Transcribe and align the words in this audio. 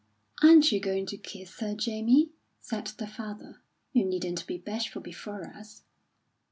"Aren't 0.41 0.71
you 0.71 0.79
going 0.79 1.05
to 1.05 1.15
kiss 1.17 1.59
her, 1.59 1.75
Jamie?" 1.75 2.31
said 2.59 2.87
the 2.87 3.05
father. 3.05 3.61
"You 3.93 4.03
needn't 4.03 4.47
be 4.47 4.57
bashful 4.57 4.99
before 4.99 5.45
us." 5.45 5.83